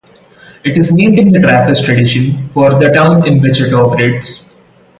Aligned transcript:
It 0.63 0.79
is 0.79 0.91
named 0.91 1.19
in 1.19 1.31
the 1.31 1.37
Trappist 1.39 1.85
Tradition 1.85 2.49
for 2.49 2.71
the 2.71 2.89
town 2.91 3.27
in 3.27 3.39
which 3.39 3.61
it 3.61 3.71
operates. 3.71 4.55